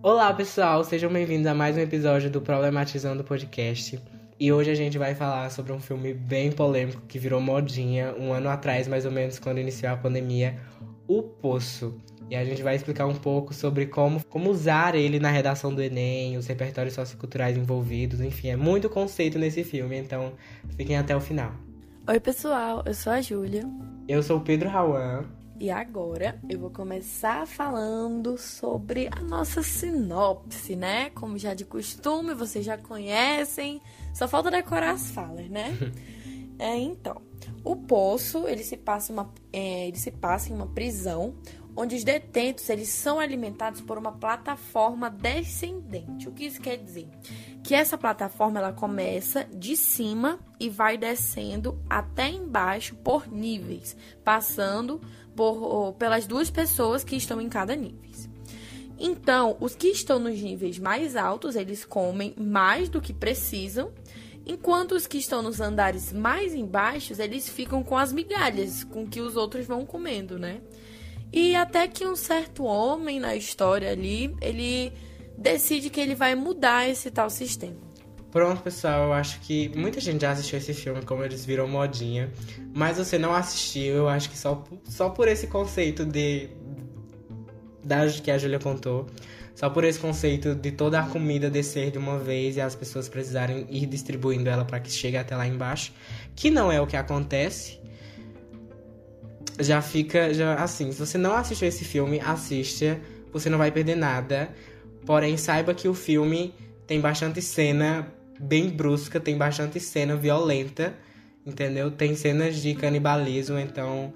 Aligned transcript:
Olá, 0.00 0.32
pessoal, 0.32 0.84
sejam 0.84 1.12
bem-vindos 1.12 1.46
a 1.48 1.54
mais 1.54 1.76
um 1.76 1.80
episódio 1.80 2.30
do 2.30 2.40
Problematizando 2.40 3.24
Podcast. 3.24 4.00
E 4.38 4.52
hoje 4.52 4.70
a 4.70 4.74
gente 4.74 4.96
vai 4.96 5.12
falar 5.12 5.50
sobre 5.50 5.72
um 5.72 5.80
filme 5.80 6.14
bem 6.14 6.52
polêmico 6.52 7.02
que 7.08 7.18
virou 7.18 7.40
modinha 7.40 8.14
um 8.16 8.32
ano 8.32 8.48
atrás, 8.48 8.86
mais 8.86 9.04
ou 9.04 9.10
menos, 9.10 9.40
quando 9.40 9.58
iniciou 9.58 9.92
a 9.92 9.96
pandemia, 9.96 10.56
O 11.08 11.20
Poço. 11.20 12.00
E 12.30 12.36
a 12.36 12.44
gente 12.44 12.62
vai 12.62 12.76
explicar 12.76 13.06
um 13.06 13.14
pouco 13.14 13.52
sobre 13.52 13.86
como, 13.86 14.24
como 14.26 14.50
usar 14.50 14.94
ele 14.94 15.18
na 15.18 15.30
redação 15.30 15.74
do 15.74 15.82
Enem, 15.82 16.36
os 16.36 16.46
repertórios 16.46 16.94
socioculturais 16.94 17.56
envolvidos, 17.56 18.20
enfim, 18.20 18.50
é 18.50 18.56
muito 18.56 18.88
conceito 18.88 19.36
nesse 19.36 19.64
filme, 19.64 19.96
então 19.96 20.32
fiquem 20.76 20.96
até 20.96 21.16
o 21.16 21.20
final. 21.20 21.50
Oi, 22.06 22.20
pessoal, 22.20 22.84
eu 22.86 22.94
sou 22.94 23.12
a 23.12 23.20
Júlia. 23.20 23.64
Eu 24.06 24.22
sou 24.22 24.38
o 24.38 24.40
Pedro 24.40 24.68
Rauan. 24.68 25.24
E 25.60 25.70
agora 25.70 26.40
eu 26.48 26.60
vou 26.60 26.70
começar 26.70 27.44
falando 27.44 28.38
sobre 28.38 29.08
a 29.10 29.20
nossa 29.20 29.60
sinopse, 29.60 30.76
né? 30.76 31.10
Como 31.10 31.36
já 31.36 31.52
de 31.52 31.64
costume, 31.64 32.32
vocês 32.32 32.64
já 32.64 32.78
conhecem. 32.78 33.82
Só 34.14 34.28
falta 34.28 34.52
decorar 34.52 34.92
as 34.92 35.10
falas, 35.10 35.48
né? 35.50 35.76
é, 36.60 36.76
então, 36.76 37.20
o 37.64 37.74
poço 37.74 38.46
ele 38.46 38.62
se 38.62 38.76
passa 38.76 39.12
uma, 39.12 39.32
é, 39.52 39.88
ele 39.88 39.98
se 39.98 40.12
passa 40.12 40.52
em 40.52 40.54
uma 40.54 40.68
prisão 40.68 41.34
onde 41.78 41.94
os 41.94 42.02
detentos 42.02 42.68
eles 42.70 42.88
são 42.88 43.20
alimentados 43.20 43.80
por 43.80 43.96
uma 43.98 44.10
plataforma 44.10 45.08
descendente. 45.08 46.28
O 46.28 46.32
que 46.32 46.44
isso 46.46 46.60
quer 46.60 46.76
dizer? 46.76 47.08
Que 47.62 47.72
essa 47.72 47.96
plataforma 47.96 48.58
ela 48.58 48.72
começa 48.72 49.44
de 49.44 49.76
cima 49.76 50.40
e 50.58 50.68
vai 50.68 50.98
descendo 50.98 51.80
até 51.88 52.28
embaixo 52.28 52.96
por 52.96 53.30
níveis, 53.30 53.96
passando 54.24 55.00
por, 55.38 55.92
pelas 55.92 56.26
duas 56.26 56.50
pessoas 56.50 57.04
que 57.04 57.14
estão 57.14 57.40
em 57.40 57.48
cada 57.48 57.76
nível. 57.76 58.00
Então, 58.98 59.56
os 59.60 59.76
que 59.76 59.86
estão 59.86 60.18
nos 60.18 60.36
níveis 60.42 60.80
mais 60.80 61.14
altos, 61.14 61.54
eles 61.54 61.84
comem 61.84 62.34
mais 62.36 62.88
do 62.88 63.00
que 63.00 63.12
precisam, 63.12 63.92
enquanto 64.44 64.96
os 64.96 65.06
que 65.06 65.16
estão 65.16 65.40
nos 65.40 65.60
andares 65.60 66.12
mais 66.12 66.52
embaixos, 66.52 67.20
eles 67.20 67.48
ficam 67.48 67.84
com 67.84 67.96
as 67.96 68.12
migalhas 68.12 68.82
com 68.82 69.06
que 69.06 69.20
os 69.20 69.36
outros 69.36 69.64
vão 69.64 69.86
comendo, 69.86 70.40
né? 70.40 70.60
E 71.32 71.54
até 71.54 71.86
que 71.86 72.04
um 72.04 72.16
certo 72.16 72.64
homem 72.64 73.20
na 73.20 73.36
história 73.36 73.92
ali, 73.92 74.34
ele 74.40 74.92
decide 75.36 75.88
que 75.88 76.00
ele 76.00 76.16
vai 76.16 76.34
mudar 76.34 76.88
esse 76.88 77.12
tal 77.12 77.30
sistema. 77.30 77.87
Pronto, 78.30 78.60
pessoal, 78.62 79.04
eu 79.04 79.12
acho 79.12 79.40
que 79.40 79.70
muita 79.74 80.00
gente 80.00 80.20
já 80.20 80.32
assistiu 80.32 80.58
esse 80.58 80.74
filme, 80.74 81.02
como 81.02 81.24
eles 81.24 81.46
viram 81.46 81.66
modinha. 81.66 82.30
Mas 82.74 82.98
você 82.98 83.18
não 83.18 83.34
assistiu, 83.34 83.94
eu 83.94 84.08
acho 84.08 84.28
que 84.28 84.36
só, 84.36 84.62
só 84.84 85.08
por 85.08 85.28
esse 85.28 85.46
conceito 85.46 86.04
de. 86.04 86.50
Da 87.82 88.06
que 88.06 88.30
a 88.30 88.36
Julia 88.36 88.58
contou. 88.58 89.06
Só 89.54 89.68
por 89.68 89.82
esse 89.82 89.98
conceito 89.98 90.54
de 90.54 90.70
toda 90.70 91.00
a 91.00 91.02
comida 91.04 91.50
descer 91.50 91.90
de 91.90 91.98
uma 91.98 92.18
vez 92.18 92.56
e 92.56 92.60
as 92.60 92.76
pessoas 92.76 93.08
precisarem 93.08 93.66
ir 93.68 93.86
distribuindo 93.86 94.48
ela 94.48 94.64
para 94.64 94.78
que 94.78 94.90
chegue 94.90 95.16
até 95.16 95.34
lá 95.34 95.46
embaixo. 95.46 95.92
Que 96.36 96.50
não 96.50 96.70
é 96.70 96.80
o 96.80 96.86
que 96.86 96.96
acontece 96.96 97.80
já 99.58 99.82
fica 99.82 100.32
já 100.32 100.54
assim, 100.54 100.92
se 100.92 100.98
você 100.98 101.18
não 101.18 101.34
assistiu 101.34 101.66
esse 101.68 101.84
filme, 101.84 102.20
assista, 102.20 103.00
você 103.32 103.50
não 103.50 103.58
vai 103.58 103.70
perder 103.70 103.96
nada. 103.96 104.48
Porém, 105.04 105.36
saiba 105.36 105.74
que 105.74 105.88
o 105.88 105.94
filme 105.94 106.54
tem 106.86 107.00
bastante 107.00 107.42
cena 107.42 108.06
bem 108.38 108.70
brusca, 108.70 109.18
tem 109.18 109.36
bastante 109.36 109.80
cena 109.80 110.16
violenta, 110.16 110.94
entendeu? 111.46 111.90
Tem 111.90 112.14
cenas 112.14 112.56
de 112.56 112.74
canibalismo, 112.74 113.58
então 113.58 114.12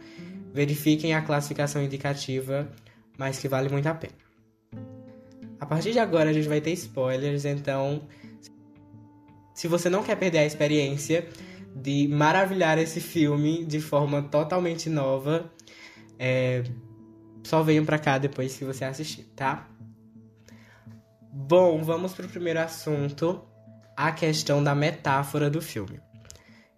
verifiquem 0.53 1.15
a 1.15 1.23
classificação 1.23 1.83
indicativa, 1.83 2.71
mas 3.19 3.39
que 3.39 3.49
vale 3.49 3.69
muito 3.69 3.87
a 3.87 3.95
pena. 3.95 4.15
A 5.59 5.67
partir 5.67 5.93
de 5.93 5.99
agora 5.99 6.31
a 6.31 6.33
gente 6.33 6.49
vai 6.49 6.61
ter 6.61 6.73
spoilers, 6.73 7.45
então 7.45 8.03
se 9.55 9.69
você 9.69 9.89
não 9.89 10.03
quer 10.03 10.17
perder 10.17 10.39
a 10.39 10.47
experiência, 10.47 11.29
de 11.75 12.07
maravilhar 12.09 12.79
esse 12.79 13.01
filme 13.01 13.65
de 13.65 13.81
forma 13.81 14.23
totalmente 14.23 14.89
nova. 14.91 15.51
É, 16.19 16.63
só 17.43 17.63
venham 17.63 17.85
pra 17.85 17.99
cá 17.99 18.19
depois 18.19 18.57
que 18.57 18.65
você 18.65 18.85
assistir, 18.85 19.25
tá? 19.35 19.69
Bom, 21.33 21.83
vamos 21.83 22.13
pro 22.13 22.29
primeiro 22.29 22.61
assunto, 22.61 23.43
a 24.09 24.11
questão 24.11 24.63
da 24.63 24.75
metáfora 24.75 25.49
do 25.49 25.63
filme. 25.63 26.01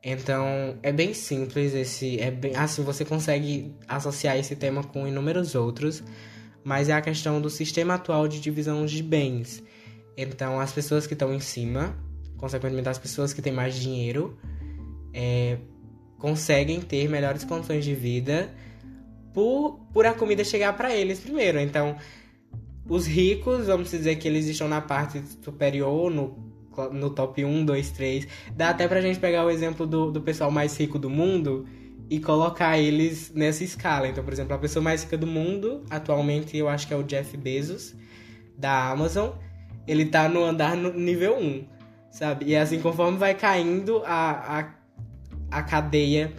Então, 0.02 0.76
é 0.82 0.92
bem 0.92 1.14
simples 1.14 1.72
esse, 1.72 2.20
é 2.20 2.30
bem, 2.30 2.54
assim 2.54 2.82
você 2.82 3.02
consegue 3.06 3.74
associar 3.88 4.36
esse 4.36 4.54
tema 4.54 4.84
com 4.84 5.08
inúmeros 5.08 5.54
outros, 5.54 6.02
mas 6.62 6.90
é 6.90 6.92
a 6.92 7.00
questão 7.00 7.40
do 7.40 7.48
sistema 7.48 7.94
atual 7.94 8.28
de 8.28 8.38
divisão 8.38 8.84
de 8.84 9.02
bens. 9.02 9.62
Então, 10.14 10.60
as 10.60 10.72
pessoas 10.72 11.06
que 11.06 11.14
estão 11.14 11.32
em 11.32 11.40
cima, 11.40 11.96
consequentemente 12.36 12.90
as 12.90 12.98
pessoas 12.98 13.32
que 13.32 13.40
têm 13.40 13.52
mais 13.52 13.74
dinheiro, 13.74 14.38
é, 15.14 15.56
conseguem 16.18 16.82
ter 16.82 17.08
melhores 17.08 17.42
condições 17.42 17.86
de 17.86 17.94
vida 17.94 18.52
por, 19.32 19.80
por 19.94 20.04
a 20.04 20.12
comida 20.12 20.44
chegar 20.44 20.76
para 20.76 20.94
eles 20.94 21.18
primeiro. 21.20 21.58
Então, 21.58 21.96
os 22.86 23.06
ricos, 23.06 23.68
vamos 23.68 23.90
dizer 23.90 24.16
que 24.16 24.28
eles 24.28 24.46
estão 24.46 24.68
na 24.68 24.82
parte 24.82 25.22
superior, 25.42 26.10
no, 26.10 26.53
no 26.92 27.10
top 27.10 27.44
1, 27.44 27.64
2, 27.64 27.90
3. 27.90 28.28
Dá 28.56 28.70
até 28.70 28.86
pra 28.88 29.00
gente 29.00 29.18
pegar 29.18 29.44
o 29.44 29.50
exemplo 29.50 29.86
do, 29.86 30.10
do 30.10 30.20
pessoal 30.20 30.50
mais 30.50 30.76
rico 30.76 30.98
do 30.98 31.10
mundo 31.10 31.66
e 32.10 32.20
colocar 32.20 32.78
eles 32.78 33.32
nessa 33.34 33.64
escala. 33.64 34.08
Então, 34.08 34.22
por 34.22 34.32
exemplo, 34.32 34.54
a 34.54 34.58
pessoa 34.58 34.82
mais 34.82 35.02
rica 35.04 35.16
do 35.16 35.26
mundo, 35.26 35.82
atualmente 35.90 36.56
eu 36.56 36.68
acho 36.68 36.86
que 36.86 36.94
é 36.94 36.96
o 36.96 37.02
Jeff 37.02 37.36
Bezos, 37.36 37.94
da 38.56 38.90
Amazon. 38.90 39.30
Ele 39.86 40.06
tá 40.06 40.28
no 40.28 40.44
andar 40.44 40.76
no 40.76 40.92
nível 40.92 41.38
1, 41.38 41.64
sabe? 42.10 42.46
E 42.46 42.56
assim, 42.56 42.80
conforme 42.80 43.18
vai 43.18 43.34
caindo 43.34 44.02
a, 44.04 44.58
a 44.58 44.84
a 45.54 45.62
cadeia 45.62 46.32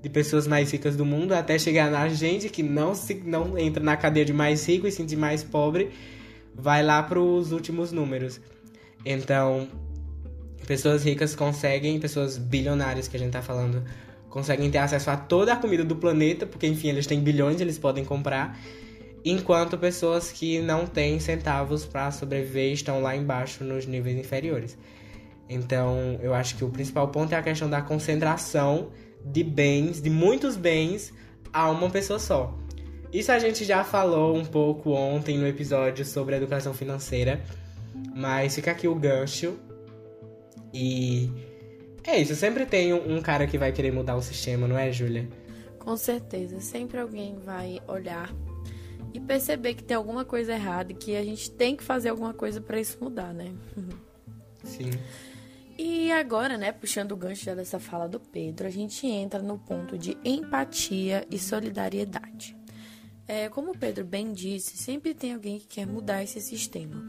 de 0.00 0.08
pessoas 0.08 0.46
mais 0.46 0.70
ricas 0.70 0.96
do 0.96 1.04
mundo 1.04 1.32
até 1.32 1.58
chegar 1.58 1.90
na 1.90 2.08
gente 2.08 2.48
que 2.48 2.62
não 2.62 2.94
se 2.94 3.14
não 3.14 3.58
entra 3.58 3.82
na 3.82 3.96
cadeia 3.96 4.24
de 4.24 4.32
mais 4.32 4.66
rico 4.66 4.86
e 4.86 4.92
sim 4.92 5.04
de 5.04 5.16
mais 5.16 5.42
pobre, 5.42 5.90
vai 6.54 6.82
lá 6.82 7.02
para 7.02 7.20
os 7.20 7.50
últimos 7.52 7.90
números. 7.90 8.40
Então, 9.04 9.68
pessoas 10.66 11.04
ricas 11.04 11.34
conseguem, 11.34 11.98
pessoas 11.98 12.36
bilionárias 12.38 13.08
que 13.08 13.16
a 13.16 13.20
gente 13.20 13.32
tá 13.32 13.42
falando, 13.42 13.82
conseguem 14.28 14.70
ter 14.70 14.78
acesso 14.78 15.10
a 15.10 15.16
toda 15.16 15.52
a 15.52 15.56
comida 15.56 15.84
do 15.84 15.96
planeta, 15.96 16.46
porque 16.46 16.66
enfim, 16.66 16.88
eles 16.88 17.06
têm 17.06 17.20
bilhões, 17.20 17.60
eles 17.60 17.78
podem 17.78 18.04
comprar. 18.04 18.58
Enquanto 19.24 19.76
pessoas 19.76 20.32
que 20.32 20.60
não 20.60 20.86
têm 20.86 21.20
centavos 21.20 21.84
para 21.84 22.10
sobreviver 22.10 22.72
estão 22.72 23.02
lá 23.02 23.14
embaixo 23.14 23.62
nos 23.64 23.84
níveis 23.84 24.16
inferiores. 24.16 24.78
Então, 25.48 26.18
eu 26.22 26.32
acho 26.32 26.56
que 26.56 26.64
o 26.64 26.70
principal 26.70 27.08
ponto 27.08 27.32
é 27.34 27.36
a 27.36 27.42
questão 27.42 27.68
da 27.68 27.82
concentração 27.82 28.90
de 29.24 29.42
bens, 29.42 30.00
de 30.00 30.08
muitos 30.08 30.56
bens, 30.56 31.12
a 31.52 31.68
uma 31.68 31.90
pessoa 31.90 32.18
só. 32.18 32.56
Isso 33.12 33.32
a 33.32 33.38
gente 33.40 33.64
já 33.64 33.82
falou 33.82 34.36
um 34.36 34.44
pouco 34.44 34.92
ontem 34.92 35.36
no 35.36 35.46
episódio 35.46 36.04
sobre 36.04 36.36
educação 36.36 36.72
financeira, 36.72 37.42
mas 38.14 38.54
fica 38.54 38.70
aqui 38.70 38.88
o 38.88 38.94
gancho. 38.94 39.58
E 40.72 41.30
é 42.04 42.18
isso, 42.20 42.34
sempre 42.34 42.64
tem 42.64 42.92
um 42.92 43.20
cara 43.20 43.46
que 43.46 43.58
vai 43.58 43.72
querer 43.72 43.92
mudar 43.92 44.16
o 44.16 44.22
sistema, 44.22 44.66
não 44.66 44.78
é, 44.78 44.90
Júlia? 44.90 45.28
Com 45.78 45.96
certeza, 45.96 46.60
sempre 46.60 47.00
alguém 47.00 47.38
vai 47.38 47.80
olhar 47.88 48.32
e 49.12 49.20
perceber 49.20 49.74
que 49.74 49.82
tem 49.82 49.96
alguma 49.96 50.24
coisa 50.24 50.52
errada 50.52 50.92
e 50.92 50.94
que 50.94 51.16
a 51.16 51.24
gente 51.24 51.50
tem 51.50 51.74
que 51.74 51.82
fazer 51.82 52.10
alguma 52.10 52.32
coisa 52.32 52.60
para 52.60 52.80
isso 52.80 52.98
mudar, 53.02 53.32
né? 53.34 53.52
Sim. 54.62 54.90
E 55.78 56.12
agora, 56.12 56.58
né, 56.58 56.72
puxando 56.72 57.12
o 57.12 57.16
gancho 57.16 57.44
já 57.44 57.54
dessa 57.54 57.80
fala 57.80 58.06
do 58.06 58.20
Pedro, 58.20 58.66
a 58.66 58.70
gente 58.70 59.06
entra 59.06 59.40
no 59.40 59.58
ponto 59.58 59.96
de 59.96 60.16
empatia 60.22 61.26
e 61.30 61.38
solidariedade. 61.38 62.54
É, 63.26 63.48
como 63.48 63.70
o 63.70 63.78
Pedro 63.78 64.04
bem 64.04 64.32
disse, 64.32 64.76
sempre 64.76 65.14
tem 65.14 65.32
alguém 65.32 65.58
que 65.58 65.66
quer 65.66 65.86
mudar 65.86 66.22
esse 66.22 66.40
sistema. 66.40 67.02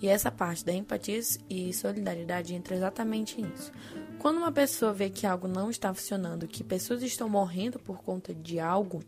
E 0.00 0.08
essa 0.08 0.30
parte 0.30 0.64
da 0.64 0.72
empatia 0.72 1.20
e 1.48 1.72
solidariedade 1.72 2.54
entra 2.54 2.74
exatamente 2.74 3.40
nisso. 3.40 3.70
Quando 4.18 4.38
uma 4.38 4.52
pessoa 4.52 4.92
vê 4.92 5.10
que 5.10 5.26
algo 5.26 5.46
não 5.46 5.70
está 5.70 5.92
funcionando, 5.92 6.48
que 6.48 6.64
pessoas 6.64 7.02
estão 7.02 7.28
morrendo 7.28 7.78
por 7.78 8.02
conta 8.02 8.34
de 8.34 8.58
algo, 8.58 9.02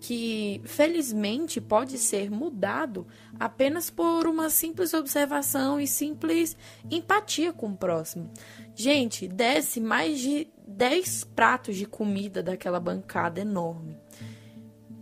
que 0.00 0.60
felizmente 0.64 1.60
pode 1.60 1.98
ser 1.98 2.30
mudado 2.30 3.06
apenas 3.38 3.90
por 3.90 4.26
uma 4.26 4.50
simples 4.50 4.94
observação 4.94 5.80
e 5.80 5.86
simples 5.86 6.56
empatia 6.90 7.52
com 7.52 7.68
o 7.68 7.76
próximo. 7.76 8.30
Gente, 8.74 9.26
desce 9.26 9.80
mais 9.80 10.18
de 10.18 10.48
10 10.66 11.24
pratos 11.24 11.76
de 11.76 11.86
comida 11.86 12.42
daquela 12.42 12.78
bancada 12.78 13.40
enorme. 13.40 13.96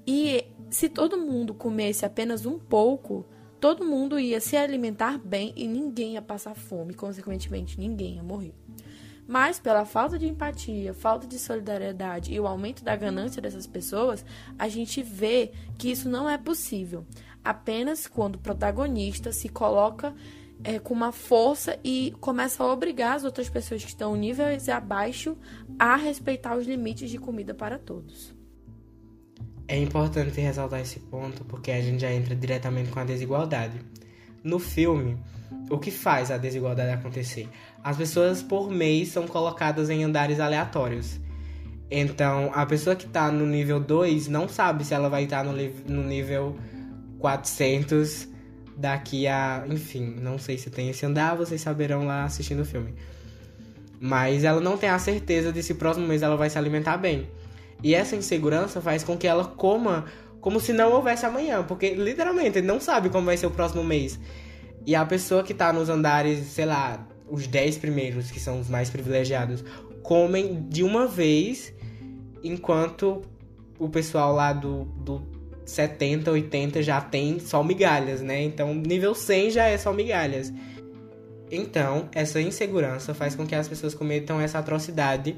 E 0.07 0.45
se 0.71 0.89
todo 0.89 1.19
mundo 1.19 1.55
comesse 1.55 2.05
apenas 2.05 2.45
um 2.45 2.59
pouco, 2.59 3.27
todo 3.65 3.83
mundo 3.83 4.21
ia 4.21 4.43
se 4.43 4.59
alimentar 4.59 5.17
bem 5.17 5.51
e 5.57 5.67
ninguém 5.67 6.13
ia 6.13 6.21
passar 6.21 6.55
fome, 6.55 6.93
consequentemente, 6.93 7.81
ninguém 7.81 8.17
ia 8.17 8.23
morrer. 8.23 8.53
Mas 9.27 9.59
pela 9.59 9.87
falta 9.87 10.19
de 10.19 10.29
empatia, 10.29 10.93
falta 10.93 11.27
de 11.27 11.39
solidariedade 11.39 12.31
e 12.31 12.39
o 12.39 12.47
aumento 12.47 12.85
da 12.85 12.95
ganância 12.95 13.41
dessas 13.41 13.67
pessoas, 13.67 14.23
a 14.59 14.69
gente 14.69 15.03
vê 15.03 15.51
que 15.79 15.91
isso 15.91 16.11
não 16.11 16.29
é 16.29 16.37
possível. 16.37 17.07
apenas 17.43 18.07
quando 18.07 18.37
o 18.37 18.39
protagonista 18.39 19.33
se 19.33 19.49
coloca 19.49 20.15
é, 20.63 20.79
com 20.79 20.93
uma 20.93 21.11
força 21.11 21.79
e 21.83 22.15
começa 22.21 22.63
a 22.63 22.71
obrigar 22.71 23.17
as 23.17 23.25
outras 23.25 23.49
pessoas 23.49 23.83
que 23.83 23.89
estão 23.89 24.15
níveis 24.15 24.69
abaixo 24.69 25.39
a 25.79 25.97
respeitar 25.97 26.55
os 26.55 26.67
limites 26.67 27.09
de 27.09 27.17
comida 27.17 27.55
para 27.55 27.79
todos. 27.79 28.35
É 29.67 29.79
importante 29.79 30.41
ressaltar 30.41 30.81
esse 30.81 31.01
ponto 31.01 31.45
porque 31.45 31.71
a 31.71 31.81
gente 31.81 32.03
já 32.03 32.13
entra 32.13 32.35
diretamente 32.35 32.91
com 32.91 33.01
a 33.01 33.05
desigualdade. 33.05 33.81
No 34.43 34.59
filme, 34.59 35.17
o 35.71 35.79
que 35.79 35.91
faz 35.91 36.31
a 36.31 36.37
desigualdade 36.37 36.93
acontecer? 36.93 37.49
As 37.83 37.97
pessoas 37.97 38.43
por 38.43 38.71
mês 38.71 39.09
são 39.09 39.27
colocadas 39.27 39.89
em 39.89 40.05
andares 40.05 40.39
aleatórios. 40.39 41.19
Então, 41.91 42.51
a 42.55 42.67
pessoa 42.67 42.95
que 42.97 43.07
está 43.07 43.31
no 43.31 43.47
nível 43.47 43.81
2 43.81 44.29
não 44.29 44.49
sabe 44.49 44.85
se 44.85 44.93
ela 44.93 45.09
vai 45.09 45.25
estar 45.25 45.45
tá 45.45 45.51
no, 45.51 45.57
no 45.87 46.03
nível 46.03 46.57
400 47.19 48.29
daqui 48.77 49.27
a. 49.27 49.65
Enfim, 49.69 50.15
não 50.21 50.39
sei 50.39 50.59
se 50.59 50.71
tem 50.71 50.91
esse 50.91 51.07
andar, 51.07 51.37
vocês 51.37 51.61
saberão 51.61 52.07
lá 52.07 52.25
assistindo 52.25 52.61
o 52.61 52.65
filme. 52.65 52.95
Mas 54.01 54.45
ela 54.45 54.61
não 54.61 54.77
tem 54.77 54.91
a 54.91 54.99
certeza 54.99 55.53
de 55.53 55.63
se 55.63 55.75
próximo 55.75 56.07
mês 56.07 56.23
ela 56.23 56.37
vai 56.37 56.51
se 56.51 56.59
alimentar 56.59 56.97
bem. 56.97 57.29
E 57.83 57.95
essa 57.95 58.17
insegurança 58.17 58.81
faz 58.81 59.05
com 59.05 59.17
que 59.17 59.27
ela 59.27 59.45
coma 59.45 60.07
como 60.41 60.61
se 60.61 60.73
não 60.73 60.93
houvesse 60.93 61.25
amanhã, 61.25 61.63
porque 61.63 61.95
literalmente 61.95 62.61
não 62.61 62.79
sabe 62.79 63.09
como 63.09 63.27
vai 63.27 63.37
ser 63.37 63.47
o 63.47 63.51
próximo 63.51 63.83
mês. 63.83 64.21
E 64.87 64.95
a 64.95 65.05
pessoa 65.05 65.43
que 65.43 65.55
tá 65.55 65.73
nos 65.73 65.89
andares, 65.89 66.39
sei 66.49 66.67
lá, 66.67 67.07
os 67.29 67.47
10 67.47 67.79
primeiros, 67.79 68.31
que 68.31 68.39
são 68.39 68.61
os 68.61 68.69
mais 68.69 68.91
privilegiados, 68.91 69.65
comem 70.03 70.67
de 70.69 70.83
uma 70.83 71.07
vez, 71.07 71.73
enquanto 72.43 73.23
o 73.79 73.89
pessoal 73.89 74.35
lá 74.35 74.53
do, 74.53 74.85
do 74.85 75.23
70, 75.65 76.31
80 76.31 76.83
já 76.83 77.01
tem 77.01 77.39
só 77.39 77.65
migalhas, 77.65 78.21
né? 78.21 78.43
Então, 78.43 78.75
nível 78.75 79.15
100 79.15 79.51
já 79.51 79.65
é 79.65 79.79
só 79.79 79.93
migalhas. 79.93 80.53
Então, 81.51 82.09
essa 82.13 82.41
insegurança 82.41 83.15
faz 83.15 83.35
com 83.35 83.47
que 83.47 83.55
as 83.55 83.67
pessoas 83.67 83.95
cometam 83.95 84.41
essa 84.41 84.59
atrocidade 84.59 85.37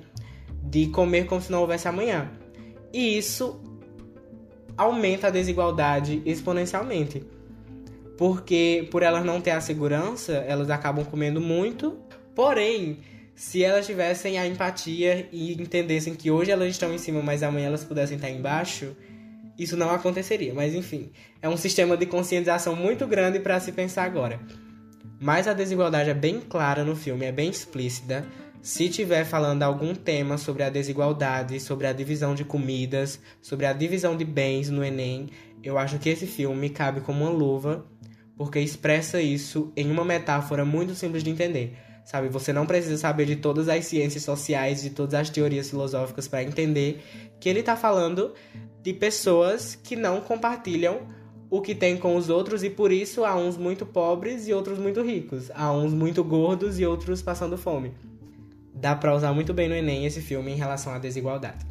de 0.68 0.88
comer 0.88 1.26
como 1.26 1.40
se 1.40 1.50
não 1.50 1.60
houvesse 1.60 1.88
amanhã. 1.88 2.30
E 2.92 3.16
isso 3.18 3.60
aumenta 4.76 5.28
a 5.28 5.30
desigualdade 5.30 6.22
exponencialmente. 6.24 7.22
Porque 8.16 8.88
por 8.90 9.02
elas 9.02 9.24
não 9.24 9.40
ter 9.40 9.50
a 9.50 9.60
segurança, 9.60 10.32
elas 10.46 10.70
acabam 10.70 11.04
comendo 11.04 11.40
muito. 11.40 11.98
Porém, 12.34 12.98
se 13.34 13.62
elas 13.62 13.86
tivessem 13.86 14.38
a 14.38 14.46
empatia 14.46 15.28
e 15.30 15.52
entendessem 15.60 16.14
que 16.14 16.30
hoje 16.30 16.50
elas 16.50 16.70
estão 16.70 16.92
em 16.92 16.98
cima, 16.98 17.20
mas 17.20 17.42
amanhã 17.42 17.66
elas 17.66 17.84
pudessem 17.84 18.16
estar 18.16 18.30
embaixo, 18.30 18.96
isso 19.58 19.76
não 19.76 19.90
aconteceria. 19.90 20.54
Mas 20.54 20.74
enfim, 20.74 21.10
é 21.42 21.48
um 21.48 21.56
sistema 21.56 21.96
de 21.96 22.06
conscientização 22.06 22.74
muito 22.74 23.06
grande 23.06 23.38
para 23.38 23.60
se 23.60 23.72
pensar 23.72 24.04
agora. 24.04 24.40
Mas 25.20 25.46
a 25.46 25.52
desigualdade 25.52 26.10
é 26.10 26.14
bem 26.14 26.40
clara 26.40 26.84
no 26.84 26.96
filme, 26.96 27.24
é 27.24 27.32
bem 27.32 27.50
explícita. 27.50 28.26
Se 28.66 28.88
tiver 28.88 29.24
falando 29.24 29.62
algum 29.62 29.94
tema 29.94 30.36
sobre 30.36 30.64
a 30.64 30.68
desigualdade, 30.68 31.60
sobre 31.60 31.86
a 31.86 31.92
divisão 31.92 32.34
de 32.34 32.44
comidas, 32.44 33.20
sobre 33.40 33.64
a 33.64 33.72
divisão 33.72 34.16
de 34.16 34.24
bens 34.24 34.68
no 34.68 34.82
Enem, 34.82 35.28
eu 35.62 35.78
acho 35.78 36.00
que 36.00 36.08
esse 36.08 36.26
filme 36.26 36.68
cabe 36.68 37.00
como 37.00 37.22
uma 37.22 37.30
luva, 37.30 37.86
porque 38.36 38.58
expressa 38.58 39.22
isso 39.22 39.72
em 39.76 39.88
uma 39.88 40.04
metáfora 40.04 40.64
muito 40.64 40.96
simples 40.96 41.22
de 41.22 41.30
entender. 41.30 41.78
Sabe, 42.04 42.28
você 42.28 42.52
não 42.52 42.66
precisa 42.66 42.96
saber 42.98 43.26
de 43.26 43.36
todas 43.36 43.68
as 43.68 43.84
ciências 43.84 44.24
sociais, 44.24 44.82
de 44.82 44.90
todas 44.90 45.14
as 45.14 45.30
teorias 45.30 45.70
filosóficas 45.70 46.26
para 46.26 46.42
entender 46.42 47.00
que 47.38 47.48
ele 47.48 47.60
está 47.60 47.76
falando 47.76 48.34
de 48.82 48.92
pessoas 48.92 49.76
que 49.76 49.94
não 49.94 50.20
compartilham 50.20 51.02
o 51.48 51.60
que 51.60 51.72
tem 51.72 51.96
com 51.96 52.16
os 52.16 52.28
outros 52.28 52.64
e 52.64 52.70
por 52.70 52.90
isso 52.90 53.24
há 53.24 53.36
uns 53.36 53.56
muito 53.56 53.86
pobres 53.86 54.48
e 54.48 54.52
outros 54.52 54.76
muito 54.76 55.02
ricos, 55.02 55.52
há 55.54 55.70
uns 55.70 55.94
muito 55.94 56.24
gordos 56.24 56.80
e 56.80 56.84
outros 56.84 57.22
passando 57.22 57.56
fome. 57.56 57.94
Dá 58.76 58.94
para 58.94 59.14
usar 59.14 59.32
muito 59.32 59.54
bem 59.54 59.68
no 59.68 59.74
Enem 59.74 60.04
esse 60.04 60.20
filme 60.20 60.52
em 60.52 60.56
relação 60.56 60.92
à 60.92 60.98
desigualdade. 60.98 61.64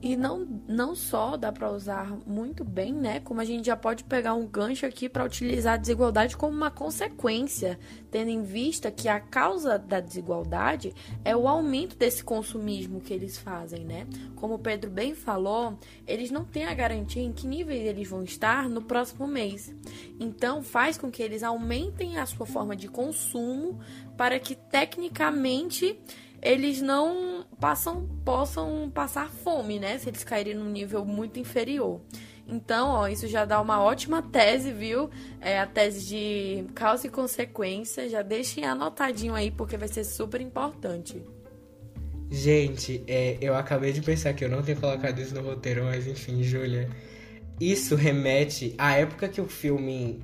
E 0.00 0.14
não, 0.14 0.46
não 0.68 0.94
só 0.94 1.36
dá 1.36 1.50
para 1.50 1.72
usar 1.72 2.16
muito 2.24 2.62
bem, 2.62 2.92
né? 2.92 3.18
Como 3.18 3.40
a 3.40 3.44
gente 3.44 3.66
já 3.66 3.76
pode 3.76 4.04
pegar 4.04 4.32
um 4.34 4.46
gancho 4.46 4.86
aqui 4.86 5.08
para 5.08 5.24
utilizar 5.24 5.74
a 5.74 5.76
desigualdade 5.76 6.36
como 6.36 6.56
uma 6.56 6.70
consequência, 6.70 7.76
tendo 8.08 8.30
em 8.30 8.44
vista 8.44 8.92
que 8.92 9.08
a 9.08 9.18
causa 9.18 9.76
da 9.76 9.98
desigualdade 9.98 10.94
é 11.24 11.36
o 11.36 11.48
aumento 11.48 11.96
desse 11.96 12.22
consumismo 12.22 13.00
que 13.00 13.12
eles 13.12 13.38
fazem, 13.38 13.84
né? 13.84 14.06
Como 14.36 14.54
o 14.54 14.58
Pedro 14.60 14.88
bem 14.88 15.16
falou, 15.16 15.76
eles 16.06 16.30
não 16.30 16.44
têm 16.44 16.66
a 16.66 16.74
garantia 16.74 17.22
em 17.22 17.32
que 17.32 17.44
nível 17.44 17.74
eles 17.74 18.08
vão 18.08 18.22
estar 18.22 18.68
no 18.68 18.82
próximo 18.82 19.26
mês. 19.26 19.74
Então, 20.20 20.62
faz 20.62 20.96
com 20.96 21.10
que 21.10 21.22
eles 21.22 21.42
aumentem 21.42 22.18
a 22.18 22.26
sua 22.26 22.46
forma 22.46 22.76
de 22.76 22.86
consumo 22.86 23.80
para 24.16 24.38
que 24.38 24.54
tecnicamente 24.54 25.98
eles 26.48 26.80
não 26.80 27.44
passam, 27.60 28.08
possam 28.24 28.90
passar 28.92 29.28
fome, 29.28 29.78
né? 29.78 29.98
Se 29.98 30.08
eles 30.08 30.24
caírem 30.24 30.54
num 30.54 30.70
nível 30.70 31.04
muito 31.04 31.38
inferior. 31.38 32.00
Então, 32.46 32.88
ó, 32.88 33.06
isso 33.06 33.28
já 33.28 33.44
dá 33.44 33.60
uma 33.60 33.82
ótima 33.82 34.22
tese, 34.22 34.72
viu? 34.72 35.10
É 35.42 35.60
a 35.60 35.66
tese 35.66 36.06
de 36.06 36.64
causa 36.72 37.06
e 37.06 37.10
consequência. 37.10 38.08
Já 38.08 38.22
deixem 38.22 38.64
anotadinho 38.64 39.34
aí, 39.34 39.50
porque 39.50 39.76
vai 39.76 39.88
ser 39.88 40.04
super 40.04 40.40
importante. 40.40 41.22
Gente, 42.30 43.04
é, 43.06 43.36
eu 43.42 43.54
acabei 43.54 43.92
de 43.92 44.00
pensar 44.00 44.32
que 44.32 44.42
eu 44.42 44.48
não 44.48 44.62
tinha 44.62 44.76
colocado 44.76 45.18
isso 45.18 45.34
no 45.34 45.42
roteiro, 45.42 45.84
mas 45.84 46.06
enfim, 46.06 46.42
Júlia. 46.42 46.88
Isso 47.60 47.94
remete 47.94 48.74
à 48.78 48.94
época 48.94 49.28
que 49.28 49.40
o 49.40 49.46
filme 49.46 50.22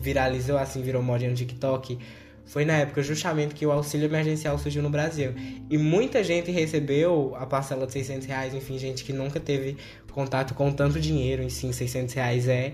viralizou, 0.00 0.58
assim, 0.58 0.80
virou 0.80 1.02
modinha 1.02 1.30
no 1.30 1.36
TikTok 1.36 1.98
foi 2.46 2.64
na 2.64 2.74
época 2.74 3.02
justamente 3.02 3.54
que 3.54 3.66
o 3.66 3.72
auxílio 3.72 4.06
emergencial 4.06 4.56
surgiu 4.58 4.82
no 4.82 4.88
Brasil. 4.88 5.34
E 5.68 5.76
muita 5.76 6.22
gente 6.22 6.50
recebeu 6.50 7.34
a 7.36 7.44
parcela 7.44 7.86
de 7.86 7.92
600 7.92 8.26
reais, 8.26 8.54
enfim, 8.54 8.78
gente 8.78 9.04
que 9.04 9.12
nunca 9.12 9.38
teve 9.40 9.76
contato 10.12 10.54
com 10.54 10.72
tanto 10.72 10.98
dinheiro, 10.98 11.42
em 11.42 11.50
sim, 11.50 11.72
600 11.72 12.14
reais 12.14 12.48
é 12.48 12.72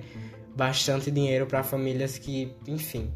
bastante 0.54 1.10
dinheiro 1.10 1.46
para 1.46 1.64
famílias 1.64 2.18
que, 2.18 2.54
enfim. 2.68 3.10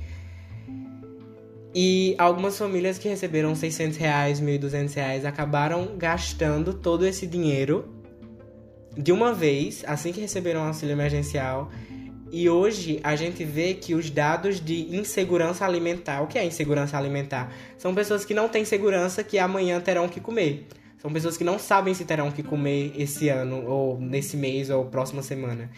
E 1.75 2.17
algumas 2.19 2.57
famílias 2.57 2.99
que 2.99 3.07
receberam 3.07 3.55
600 3.55 3.99
reais, 3.99 4.41
1.200 4.41 4.95
reais, 4.95 5.25
acabaram 5.27 5.97
gastando 5.97 6.73
todo 6.73 7.07
esse 7.07 7.27
dinheiro 7.27 7.95
de 8.97 9.13
uma 9.13 9.35
vez, 9.35 9.85
assim 9.87 10.11
que 10.11 10.21
receberam 10.21 10.63
o 10.63 10.65
auxílio 10.65 10.95
emergencial, 10.95 11.71
e 12.33 12.49
hoje 12.49 13.01
a 13.05 13.15
gente 13.15 13.45
vê 13.45 13.75
que 13.75 13.95
os 13.95 14.11
dados 14.11 14.61
de 14.61 14.95
insegurança 14.95 15.65
alimentar, 15.65 16.23
o 16.23 16.27
que 16.27 16.39
é 16.39 16.45
insegurança 16.45 16.97
alimentar? 16.97 17.53
São 17.79 17.95
pessoas 17.95 18.25
que 18.25 18.35
não 18.35 18.49
têm 18.49 18.65
segurança 18.65 19.23
que 19.23 19.39
amanhã 19.39 19.81
terão 19.81 20.09
que 20.09 20.21
comer. 20.21 20.67
São 20.99 21.13
pessoas 21.13 21.37
que 21.37 21.45
não 21.45 21.59
sabem 21.59 21.95
se 21.95 22.05
terão 22.05 22.33
que 22.33 22.43
comer 22.43 22.93
esse 22.97 23.29
ano, 23.29 23.65
ou 23.67 24.01
nesse 24.01 24.37
mês, 24.37 24.71
ou 24.71 24.87
próxima 24.87 25.23
semana. 25.23 25.71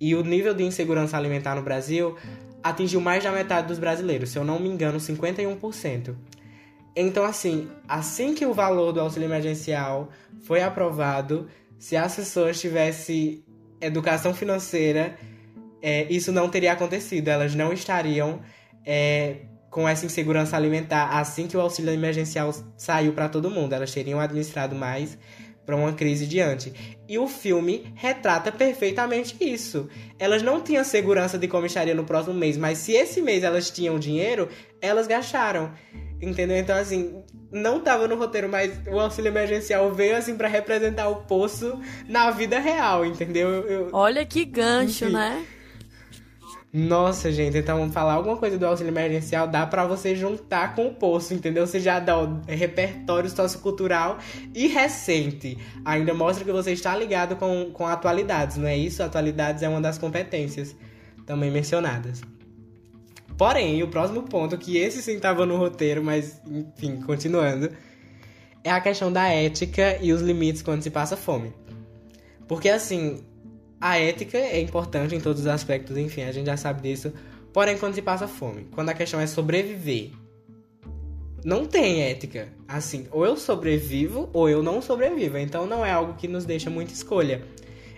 E 0.00 0.14
o 0.14 0.24
nível 0.24 0.54
de 0.54 0.64
insegurança 0.64 1.16
alimentar 1.16 1.54
no 1.54 1.62
Brasil 1.62 2.16
atingiu 2.62 3.00
mais 3.00 3.22
da 3.22 3.30
metade 3.30 3.68
dos 3.68 3.78
brasileiros, 3.78 4.30
se 4.30 4.38
eu 4.38 4.44
não 4.44 4.58
me 4.58 4.68
engano, 4.68 4.98
51%. 4.98 6.14
Então, 6.96 7.24
assim, 7.24 7.68
assim 7.88 8.34
que 8.34 8.46
o 8.46 8.54
valor 8.54 8.92
do 8.92 9.00
auxílio 9.00 9.26
emergencial 9.26 10.10
foi 10.42 10.62
aprovado, 10.62 11.48
se 11.78 11.96
as 11.96 12.16
pessoas 12.16 12.60
tivessem 12.60 13.44
educação 13.80 14.32
financeira 14.32 15.16
é, 15.82 16.06
isso 16.08 16.30
não 16.30 16.48
teria 16.48 16.72
acontecido. 16.72 17.28
Elas 17.28 17.54
não 17.54 17.72
estariam 17.72 18.40
é, 18.86 19.36
com 19.68 19.88
essa 19.88 20.06
insegurança 20.06 20.56
alimentar 20.56 21.18
assim 21.18 21.46
que 21.46 21.56
o 21.56 21.60
auxílio 21.60 21.92
emergencial 21.92 22.54
saiu 22.76 23.12
para 23.12 23.28
todo 23.28 23.50
mundo. 23.50 23.74
Elas 23.74 23.92
teriam 23.92 24.20
administrado 24.20 24.76
mais 24.76 25.18
para 25.66 25.76
uma 25.76 25.92
crise 25.92 26.26
diante. 26.26 26.72
E 27.08 27.18
o 27.18 27.26
filme 27.26 27.92
retrata 27.94 28.50
perfeitamente 28.50 29.36
isso. 29.40 29.88
Elas 30.18 30.42
não 30.42 30.60
tinham 30.60 30.84
segurança 30.84 31.38
de 31.38 31.46
como 31.48 31.66
estaria 31.66 31.94
no 31.94 32.04
próximo 32.04 32.34
mês, 32.34 32.56
mas 32.56 32.78
se 32.78 32.92
esse 32.92 33.20
mês 33.20 33.42
elas 33.44 33.70
tinham 33.70 33.98
dinheiro, 33.98 34.48
elas 34.80 35.06
gastaram. 35.06 35.72
Entendeu? 36.20 36.56
Então, 36.56 36.76
assim, 36.76 37.22
não 37.50 37.80
tava 37.80 38.06
no 38.06 38.16
roteiro, 38.16 38.48
mas 38.48 38.72
o 38.86 38.98
auxílio 38.98 39.28
emergencial 39.28 39.92
veio, 39.92 40.16
assim, 40.16 40.36
para 40.36 40.48
representar 40.48 41.08
o 41.08 41.16
poço 41.22 41.80
na 42.08 42.30
vida 42.30 42.58
real, 42.58 43.04
entendeu? 43.04 43.48
Eu... 43.48 43.88
Olha 43.92 44.24
que 44.24 44.44
gancho, 44.44 45.04
Enfim. 45.06 45.14
né? 45.14 45.44
Nossa, 46.72 47.30
gente, 47.30 47.58
então 47.58 47.92
falar 47.92 48.14
alguma 48.14 48.38
coisa 48.38 48.56
do 48.56 48.64
auxílio 48.64 48.90
emergencial 48.90 49.46
dá 49.46 49.66
para 49.66 49.86
você 49.86 50.16
juntar 50.16 50.74
com 50.74 50.86
o 50.86 50.94
poço, 50.94 51.34
entendeu? 51.34 51.66
Você 51.66 51.78
já 51.78 52.00
dá 52.00 52.18
o 52.18 52.40
repertório 52.48 53.28
sociocultural 53.28 54.16
e 54.54 54.68
recente. 54.68 55.58
Ainda 55.84 56.14
mostra 56.14 56.42
que 56.46 56.50
você 56.50 56.72
está 56.72 56.96
ligado 56.96 57.36
com, 57.36 57.70
com 57.74 57.86
atualidades, 57.86 58.56
não 58.56 58.66
é 58.66 58.74
isso? 58.74 59.02
Atualidades 59.02 59.62
é 59.62 59.68
uma 59.68 59.82
das 59.82 59.98
competências 59.98 60.74
também 61.26 61.50
mencionadas. 61.50 62.22
Porém, 63.36 63.82
o 63.82 63.88
próximo 63.88 64.22
ponto, 64.22 64.56
que 64.56 64.78
esse 64.78 65.02
sim 65.02 65.16
estava 65.16 65.44
no 65.44 65.58
roteiro, 65.58 66.02
mas 66.02 66.40
enfim, 66.46 67.02
continuando, 67.02 67.68
é 68.64 68.70
a 68.70 68.80
questão 68.80 69.12
da 69.12 69.28
ética 69.28 69.98
e 70.00 70.10
os 70.10 70.22
limites 70.22 70.62
quando 70.62 70.80
se 70.80 70.90
passa 70.90 71.18
fome. 71.18 71.52
Porque 72.48 72.70
assim, 72.70 73.22
a 73.82 73.98
ética 73.98 74.38
é 74.38 74.60
importante 74.60 75.12
em 75.12 75.20
todos 75.20 75.40
os 75.40 75.48
aspectos, 75.48 75.96
enfim, 75.96 76.22
a 76.22 76.30
gente 76.30 76.46
já 76.46 76.56
sabe 76.56 76.82
disso. 76.82 77.12
Porém, 77.52 77.76
quando 77.76 77.94
se 77.94 78.00
passa 78.00 78.28
fome, 78.28 78.68
quando 78.70 78.90
a 78.90 78.94
questão 78.94 79.18
é 79.18 79.26
sobreviver, 79.26 80.12
não 81.44 81.66
tem 81.66 82.00
ética. 82.02 82.46
Assim, 82.68 83.08
ou 83.10 83.26
eu 83.26 83.36
sobrevivo 83.36 84.30
ou 84.32 84.48
eu 84.48 84.62
não 84.62 84.80
sobrevivo. 84.80 85.36
Então 85.36 85.66
não 85.66 85.84
é 85.84 85.90
algo 85.90 86.14
que 86.14 86.28
nos 86.28 86.44
deixa 86.44 86.70
muita 86.70 86.92
escolha. 86.92 87.42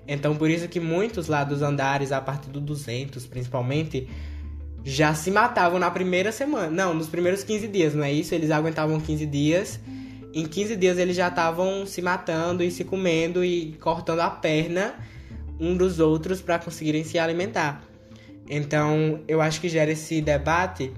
Então 0.09 0.35
por 0.35 0.49
isso 0.49 0.67
que 0.69 0.81
muitos 0.81 1.29
lá 1.29 1.45
dos 1.45 1.61
andares, 1.61 2.13
a 2.13 2.21
partir 2.21 2.49
do 2.49 2.63
200 2.63 3.27
principalmente, 3.27 4.09
já 4.83 5.15
se 5.15 5.31
matavam 5.31 5.79
na 5.79 5.91
primeira 5.91 6.33
semana. 6.33 6.71
Não, 6.71 6.95
nos 6.95 7.09
primeiros 7.09 7.45
15 7.45 7.69
dias, 7.69 7.95
não 7.95 8.05
é 8.05 8.11
isso? 8.11 8.35
Eles 8.35 8.51
aguentavam 8.51 8.99
15 8.99 9.27
dias. 9.27 9.79
Em 10.33 10.47
15 10.47 10.77
dias 10.77 10.97
eles 10.97 11.15
já 11.15 11.29
estavam 11.29 11.85
se 11.85 12.01
matando 12.01 12.63
e 12.65 12.71
se 12.71 12.85
comendo 12.85 13.45
e 13.45 13.75
cortando 13.75 14.21
a 14.21 14.31
perna 14.31 14.95
um 15.59 15.77
dos 15.77 16.01
outros 16.01 16.41
para 16.41 16.59
conseguirem 16.59 17.05
se 17.05 17.19
alimentar. 17.19 17.83
Então, 18.49 19.21
eu 19.27 19.41
acho 19.41 19.61
que 19.61 19.69
gera 19.69 19.91
esse 19.91 20.21
debate 20.21 20.93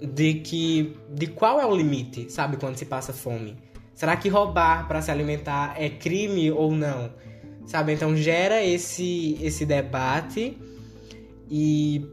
de 0.00 0.34
que 0.34 0.96
de 1.08 1.26
qual 1.28 1.60
é 1.60 1.66
o 1.66 1.74
limite, 1.74 2.30
sabe, 2.30 2.56
quando 2.56 2.76
se 2.76 2.84
passa 2.84 3.12
fome. 3.12 3.56
Será 3.94 4.14
que 4.16 4.28
roubar 4.28 4.86
para 4.86 5.00
se 5.00 5.10
alimentar 5.10 5.74
é 5.78 5.88
crime 5.88 6.50
ou 6.50 6.70
não? 6.72 7.10
Sabe? 7.64 7.92
Então 7.92 8.14
gera 8.14 8.62
esse 8.62 9.38
esse 9.40 9.64
debate 9.64 10.56
e 11.50 12.06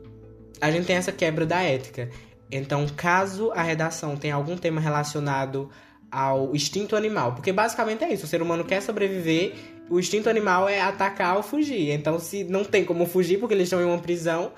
a 0.61 0.71
gente 0.71 0.85
tem 0.85 0.95
essa 0.95 1.11
quebra 1.11 1.45
da 1.45 1.61
ética. 1.61 2.09
Então, 2.49 2.87
caso 2.95 3.51
a 3.51 3.61
redação 3.61 4.15
tenha 4.15 4.35
algum 4.35 4.55
tema 4.55 4.79
relacionado 4.79 5.69
ao 6.09 6.55
instinto 6.55 6.95
animal, 6.95 7.33
porque 7.33 7.51
basicamente 7.51 8.03
é 8.03 8.13
isso, 8.13 8.25
o 8.25 8.27
ser 8.27 8.41
humano 8.41 8.63
quer 8.63 8.81
sobreviver, 8.81 9.55
o 9.89 9.99
instinto 9.99 10.29
animal 10.29 10.67
é 10.67 10.81
atacar 10.81 11.37
ou 11.37 11.43
fugir. 11.43 11.91
Então, 11.91 12.19
se 12.19 12.43
não 12.43 12.63
tem 12.63 12.85
como 12.85 13.05
fugir 13.05 13.39
porque 13.39 13.53
eles 13.53 13.65
estão 13.65 13.81
em 13.81 13.85
uma 13.85 13.99
prisão, 13.99 14.51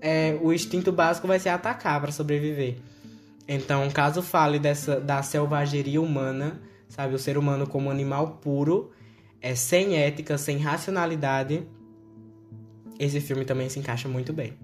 é, 0.00 0.38
o 0.42 0.52
instinto 0.52 0.92
básico 0.92 1.26
vai 1.26 1.38
ser 1.38 1.50
atacar 1.50 2.00
para 2.00 2.12
sobreviver. 2.12 2.76
Então, 3.46 3.88
caso 3.90 4.22
fale 4.22 4.58
dessa 4.58 5.00
da 5.00 5.22
selvageria 5.22 6.00
humana, 6.00 6.60
sabe, 6.88 7.14
o 7.14 7.18
ser 7.18 7.38
humano 7.38 7.66
como 7.66 7.90
animal 7.90 8.38
puro, 8.42 8.92
é 9.40 9.54
sem 9.54 9.96
ética, 9.96 10.36
sem 10.36 10.58
racionalidade, 10.58 11.66
esse 12.98 13.20
filme 13.20 13.44
também 13.44 13.68
se 13.68 13.78
encaixa 13.78 14.08
muito 14.08 14.32
bem. 14.32 14.58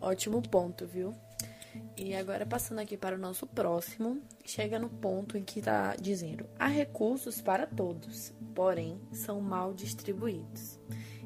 Ótimo 0.00 0.40
ponto, 0.42 0.86
viu? 0.86 1.12
E 1.96 2.14
agora 2.14 2.44
passando 2.44 2.80
aqui 2.80 2.96
para 2.96 3.16
o 3.16 3.18
nosso 3.18 3.46
próximo, 3.46 4.20
chega 4.44 4.78
no 4.78 4.88
ponto 4.88 5.36
em 5.36 5.44
que 5.44 5.60
está 5.60 5.96
dizendo: 5.96 6.46
há 6.58 6.66
recursos 6.66 7.40
para 7.40 7.66
todos, 7.66 8.32
porém 8.54 9.00
são 9.12 9.40
mal 9.40 9.72
distribuídos. 9.72 10.78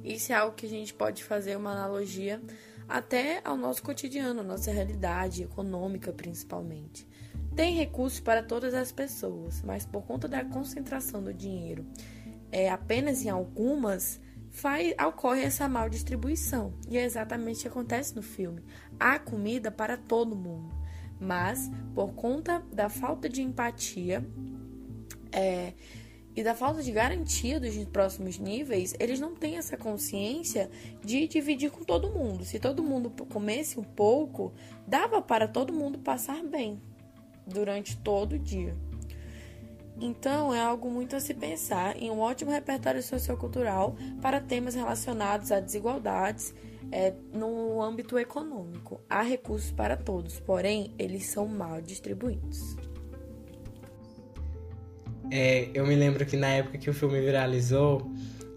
Isso 0.02 0.32
é 0.32 0.36
algo 0.36 0.54
que 0.54 0.66
a 0.66 0.70
gente 0.70 0.94
pode 0.94 1.22
fazer 1.24 1.56
uma 1.56 1.72
analogia 1.72 2.40
até 2.88 3.40
ao 3.44 3.56
nosso 3.56 3.82
cotidiano, 3.82 4.42
nossa 4.42 4.70
realidade 4.70 5.42
econômica 5.42 6.12
principalmente. 6.12 7.06
Tem 7.54 7.74
recursos 7.74 8.20
para 8.20 8.42
todas 8.42 8.74
as 8.74 8.92
pessoas, 8.92 9.62
mas 9.62 9.84
por 9.84 10.02
conta 10.02 10.26
da 10.26 10.44
concentração 10.44 11.22
do 11.22 11.34
dinheiro 11.34 11.84
é, 12.52 12.68
apenas 12.68 13.24
em 13.24 13.28
algumas, 13.28 14.20
faz, 14.50 14.94
ocorre 15.06 15.42
essa 15.42 15.68
mal 15.68 15.88
distribuição. 15.88 16.74
E 16.88 16.98
é 16.98 17.04
exatamente 17.04 17.58
o 17.58 17.62
que 17.62 17.68
acontece 17.68 18.14
no 18.14 18.22
filme. 18.22 18.62
Há 18.98 19.18
comida 19.18 19.70
para 19.70 19.96
todo 19.96 20.36
mundo, 20.36 20.74
mas 21.18 21.70
por 21.94 22.12
conta 22.14 22.62
da 22.72 22.88
falta 22.88 23.28
de 23.28 23.42
empatia, 23.42 24.24
é, 25.32 25.72
e 26.34 26.42
da 26.42 26.54
falta 26.54 26.82
de 26.82 26.92
garantia 26.92 27.58
dos 27.58 27.76
próximos 27.86 28.38
níveis, 28.38 28.94
eles 29.00 29.18
não 29.18 29.34
têm 29.34 29.56
essa 29.56 29.76
consciência 29.76 30.70
de 31.04 31.26
dividir 31.26 31.70
com 31.70 31.82
todo 31.82 32.10
mundo. 32.10 32.44
Se 32.44 32.58
todo 32.58 32.82
mundo 32.82 33.10
comesse 33.28 33.78
um 33.78 33.82
pouco, 33.84 34.52
dava 34.86 35.20
para 35.20 35.48
todo 35.48 35.72
mundo 35.72 35.98
passar 35.98 36.42
bem 36.44 36.80
durante 37.46 37.96
todo 37.96 38.34
o 38.34 38.38
dia. 38.38 38.76
Então, 40.00 40.54
é 40.54 40.60
algo 40.60 40.90
muito 40.90 41.14
a 41.14 41.20
se 41.20 41.34
pensar 41.34 41.94
em 42.00 42.10
um 42.10 42.20
ótimo 42.20 42.50
repertório 42.50 43.02
sociocultural 43.02 43.94
para 44.22 44.40
temas 44.40 44.74
relacionados 44.74 45.52
a 45.52 45.60
desigualdades 45.60 46.54
é, 46.90 47.12
no 47.34 47.82
âmbito 47.82 48.18
econômico. 48.18 49.00
Há 49.08 49.20
recursos 49.20 49.70
para 49.70 49.96
todos, 49.96 50.40
porém, 50.40 50.94
eles 50.98 51.26
são 51.26 51.46
mal 51.46 51.82
distribuídos. 51.82 52.76
É, 55.30 55.68
eu 55.74 55.86
me 55.86 55.94
lembro 55.94 56.24
que 56.24 56.36
na 56.36 56.48
época 56.48 56.78
que 56.78 56.90
o 56.90 56.94
filme 56.94 57.20
viralizou, 57.20 58.10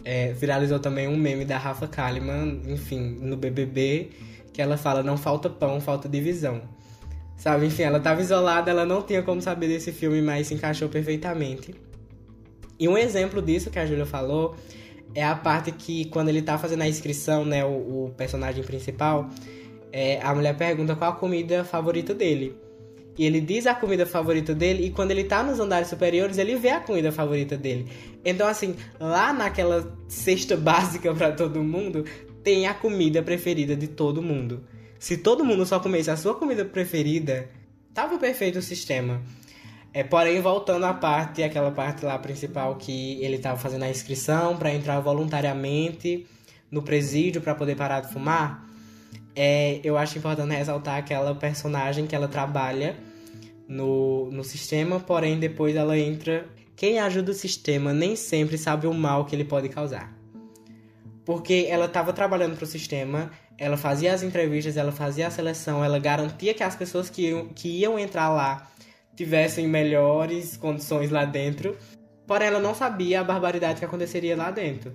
é, 0.03 0.31
viralizou 0.33 0.79
também 0.79 1.07
um 1.07 1.17
meme 1.17 1.45
da 1.45 1.57
Rafa 1.57 1.87
Kalimann, 1.87 2.63
enfim, 2.65 3.17
no 3.19 3.35
BBB, 3.35 4.11
que 4.51 4.61
ela 4.61 4.77
fala: 4.77 5.03
não 5.03 5.17
falta 5.17 5.49
pão, 5.49 5.79
falta 5.79 6.07
divisão. 6.07 6.61
Sabe, 7.35 7.65
enfim, 7.65 7.83
ela 7.83 7.97
estava 7.97 8.21
isolada, 8.21 8.71
ela 8.71 8.85
não 8.85 9.01
tinha 9.01 9.21
como 9.21 9.41
saber 9.41 9.67
desse 9.67 9.91
filme, 9.91 10.21
mas 10.21 10.47
se 10.47 10.53
encaixou 10.53 10.87
perfeitamente. 10.87 11.73
E 12.79 12.87
um 12.87 12.97
exemplo 12.97 13.41
disso 13.41 13.69
que 13.69 13.79
a 13.79 13.85
Júlia 13.85 14.05
falou 14.05 14.55
é 15.15 15.23
a 15.23 15.35
parte 15.35 15.71
que, 15.71 16.05
quando 16.05 16.29
ele 16.29 16.41
tá 16.41 16.57
fazendo 16.57 16.81
a 16.81 16.87
inscrição, 16.87 17.45
né, 17.45 17.63
o, 17.63 18.05
o 18.05 18.13
personagem 18.17 18.63
principal, 18.63 19.29
é, 19.91 20.19
a 20.21 20.33
mulher 20.33 20.57
pergunta 20.57 20.95
qual 20.95 21.11
a 21.11 21.15
comida 21.15 21.63
favorita 21.63 22.13
dele. 22.13 22.55
E 23.17 23.25
ele 23.25 23.39
diz 23.39 23.67
a 23.67 23.75
comida 23.75 24.05
favorita 24.05 24.55
dele, 24.55 24.87
e 24.87 24.89
quando 24.89 25.11
ele 25.11 25.23
tá 25.23 25.43
nos 25.43 25.59
andares 25.59 25.87
superiores, 25.87 26.39
ele 26.39 26.55
vê 26.55 26.69
a 26.69 26.79
comida 26.79 27.11
favorita 27.11 27.55
dele. 27.55 27.87
Então, 28.25 28.47
assim, 28.47 28.75
lá 28.99 29.31
naquela 29.31 29.95
cesta 30.07 30.57
básica 30.57 31.13
para 31.13 31.31
todo 31.31 31.63
mundo, 31.63 32.05
tem 32.43 32.65
a 32.65 32.73
comida 32.73 33.21
preferida 33.21 33.75
de 33.75 33.87
todo 33.87 34.21
mundo. 34.21 34.63
Se 35.03 35.17
todo 35.17 35.43
mundo 35.43 35.65
só 35.65 35.81
comesse 35.81 36.09
a 36.09 36.15
sua 36.15 36.33
comida 36.33 36.63
preferida, 36.63 37.49
tava 37.93 38.17
perfeito 38.17 38.59
o 38.59 38.61
sistema. 38.61 39.21
É, 39.93 40.01
porém, 40.01 40.39
voltando 40.39 40.85
à 40.85 40.93
parte, 40.93 41.43
aquela 41.43 41.71
parte 41.71 42.05
lá 42.05 42.17
principal 42.17 42.77
que 42.77 43.21
ele 43.21 43.37
tava 43.37 43.59
fazendo 43.59 43.83
a 43.83 43.89
inscrição 43.89 44.55
para 44.55 44.73
entrar 44.73 45.01
voluntariamente 45.01 46.25
no 46.71 46.81
presídio 46.81 47.41
para 47.41 47.53
poder 47.53 47.75
parar 47.75 47.99
de 47.99 48.13
fumar 48.13 48.65
é, 49.35 49.81
eu 49.83 49.97
acho 49.97 50.17
importante 50.17 50.55
ressaltar 50.55 50.97
aquela 50.97 51.35
personagem 51.35 52.07
que 52.07 52.15
ela 52.15 52.29
trabalha 52.29 52.95
no, 53.67 54.31
no 54.31 54.41
sistema, 54.41 55.01
porém 55.01 55.37
depois 55.37 55.75
ela 55.75 55.97
entra. 55.97 56.47
Quem 56.77 56.97
ajuda 56.97 57.31
o 57.31 57.33
sistema 57.33 57.91
nem 57.91 58.15
sempre 58.15 58.57
sabe 58.57 58.87
o 58.87 58.93
mal 58.93 59.25
que 59.25 59.35
ele 59.35 59.43
pode 59.43 59.67
causar. 59.69 60.15
Porque 61.25 61.67
ela 61.69 61.85
estava 61.85 62.11
trabalhando 62.13 62.55
para 62.55 62.63
o 62.63 62.67
sistema, 62.67 63.31
ela 63.57 63.77
fazia 63.77 64.13
as 64.13 64.23
entrevistas, 64.23 64.77
ela 64.77 64.91
fazia 64.91 65.27
a 65.27 65.31
seleção, 65.31 65.83
ela 65.83 65.99
garantia 65.99 66.53
que 66.53 66.63
as 66.63 66.75
pessoas 66.75 67.09
que 67.09 67.27
iam, 67.29 67.47
que 67.47 67.69
iam 67.69 67.97
entrar 67.97 68.29
lá 68.29 68.69
tivessem 69.15 69.67
melhores 69.67 70.57
condições 70.57 71.11
lá 71.11 71.23
dentro. 71.25 71.77
Porém, 72.25 72.47
ela 72.47 72.59
não 72.59 72.73
sabia 72.73 73.21
a 73.21 73.23
barbaridade 73.23 73.79
que 73.79 73.85
aconteceria 73.85 74.35
lá 74.35 74.49
dentro. 74.49 74.93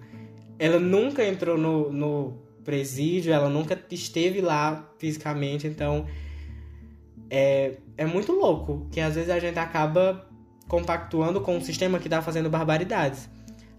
Ela 0.58 0.80
nunca 0.80 1.24
entrou 1.24 1.56
no, 1.56 1.92
no 1.92 2.38
presídio, 2.64 3.32
ela 3.32 3.48
nunca 3.48 3.78
esteve 3.90 4.40
lá 4.40 4.92
fisicamente, 4.98 5.66
então 5.66 6.06
é, 7.30 7.74
é 7.96 8.04
muito 8.04 8.32
louco 8.32 8.88
que 8.90 9.00
às 9.00 9.14
vezes 9.14 9.30
a 9.30 9.38
gente 9.38 9.58
acaba 9.58 10.26
compactuando 10.66 11.40
com 11.40 11.56
um 11.56 11.60
sistema 11.60 11.98
que 11.98 12.08
está 12.08 12.20
fazendo 12.20 12.50
barbaridades. 12.50 13.28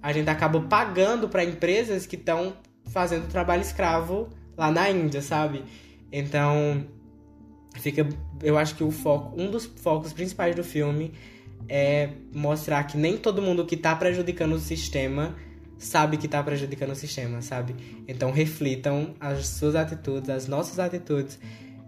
A 0.02 0.14
gente 0.14 0.30
acaba 0.30 0.62
pagando 0.62 1.28
para 1.28 1.44
empresas 1.44 2.06
que 2.06 2.16
estão 2.16 2.54
fazendo 2.86 3.28
trabalho 3.28 3.62
escravo 3.62 4.30
lá 4.60 4.70
na 4.70 4.92
Índia, 4.92 5.22
sabe? 5.22 5.64
Então, 6.12 6.86
fica, 7.76 8.08
eu 8.44 8.58
acho 8.58 8.76
que 8.76 8.84
o 8.84 8.92
foco, 8.92 9.42
um 9.42 9.50
dos 9.50 9.66
focos 9.66 10.12
principais 10.12 10.54
do 10.54 10.64
filme 10.64 11.14
é 11.68 12.10
mostrar 12.34 12.84
que 12.84 12.98
nem 12.98 13.18
todo 13.18 13.42
mundo 13.42 13.66
que 13.66 13.76
está 13.76 13.96
prejudicando 13.96 14.54
o 14.54 14.60
sistema 14.60 15.34
sabe 15.78 16.18
que 16.18 16.26
está 16.26 16.44
prejudicando 16.44 16.92
o 16.92 16.96
sistema, 16.96 17.42
sabe? 17.42 17.74
Então 18.06 18.32
reflitam 18.32 19.16
as 19.18 19.48
suas 19.48 19.76
atitudes, 19.76 20.30
as 20.30 20.46
nossas 20.46 20.78
atitudes 20.78 21.40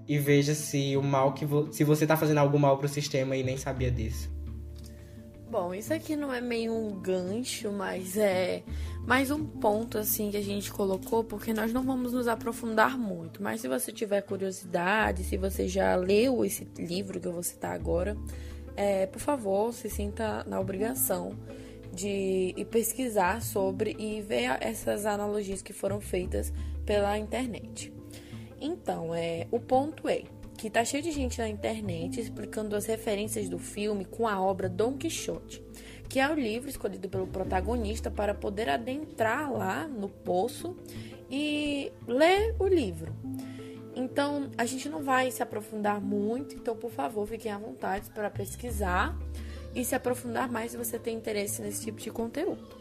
e 0.07 0.17
veja 0.17 0.55
se 0.55 0.95
o 0.95 1.03
mal 1.03 1.33
que 1.33 1.45
vo 1.45 1.73
se 1.73 1.83
você 1.83 2.05
está 2.05 2.15
fazendo 2.15 2.37
algum 2.37 2.57
mal 2.57 2.77
para 2.77 2.85
o 2.85 2.89
sistema 2.89 3.35
e 3.35 3.43
nem 3.43 3.57
sabia 3.57 3.91
disso. 3.91 4.31
Bom, 5.51 5.73
isso 5.73 5.93
aqui 5.93 6.15
não 6.15 6.33
é 6.33 6.39
meio 6.39 6.73
um 6.73 7.01
gancho, 7.01 7.73
mas 7.73 8.15
é 8.15 8.63
mais 9.05 9.29
um 9.29 9.45
ponto 9.45 9.97
assim 9.97 10.31
que 10.31 10.37
a 10.37 10.41
gente 10.41 10.71
colocou, 10.71 11.25
porque 11.25 11.53
nós 11.53 11.73
não 11.73 11.83
vamos 11.83 12.13
nos 12.13 12.25
aprofundar 12.25 12.97
muito. 12.97 13.43
Mas 13.43 13.59
se 13.59 13.67
você 13.67 13.91
tiver 13.91 14.21
curiosidade, 14.21 15.25
se 15.25 15.35
você 15.35 15.67
já 15.67 15.93
leu 15.97 16.45
esse 16.45 16.65
livro 16.77 17.19
que 17.19 17.27
eu 17.27 17.33
vou 17.33 17.43
citar 17.43 17.75
agora, 17.75 18.15
é, 18.77 19.05
por 19.07 19.19
favor, 19.19 19.73
se 19.73 19.89
sinta 19.89 20.41
na 20.47 20.57
obrigação 20.57 21.37
de 21.91 22.53
ir 22.55 22.65
pesquisar 22.71 23.41
sobre 23.41 23.93
e 23.99 24.21
ver 24.21 24.55
essas 24.61 25.05
analogias 25.05 25.61
que 25.61 25.73
foram 25.73 25.99
feitas 25.99 26.53
pela 26.85 27.17
internet. 27.17 27.91
Então, 28.61 29.13
é, 29.13 29.47
o 29.51 29.59
ponto 29.59 30.07
é 30.07 30.23
que 30.61 30.69
tá 30.69 30.85
cheio 30.85 31.01
de 31.01 31.11
gente 31.11 31.39
na 31.39 31.49
internet 31.49 32.21
explicando 32.21 32.75
as 32.75 32.85
referências 32.85 33.49
do 33.49 33.57
filme 33.57 34.05
com 34.05 34.27
a 34.27 34.39
obra 34.39 34.69
Don 34.69 34.93
Quixote, 34.93 35.59
que 36.07 36.19
é 36.19 36.29
o 36.29 36.35
livro 36.35 36.69
escolhido 36.69 37.09
pelo 37.09 37.25
protagonista 37.25 38.11
para 38.11 38.35
poder 38.35 38.69
adentrar 38.69 39.51
lá 39.51 39.87
no 39.87 40.07
poço 40.07 40.77
e 41.31 41.91
ler 42.07 42.55
o 42.59 42.67
livro. 42.67 43.11
Então, 43.95 44.51
a 44.55 44.63
gente 44.63 44.87
não 44.87 45.01
vai 45.01 45.31
se 45.31 45.41
aprofundar 45.41 45.99
muito, 45.99 46.53
então, 46.53 46.75
por 46.75 46.91
favor, 46.91 47.25
fiquem 47.25 47.51
à 47.51 47.57
vontade 47.57 48.11
para 48.11 48.29
pesquisar 48.29 49.17
e 49.73 49.83
se 49.83 49.95
aprofundar 49.95 50.47
mais 50.47 50.71
se 50.71 50.77
você 50.77 50.99
tem 50.99 51.17
interesse 51.17 51.63
nesse 51.63 51.85
tipo 51.85 51.99
de 51.99 52.11
conteúdo. 52.11 52.77